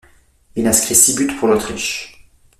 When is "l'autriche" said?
1.47-2.25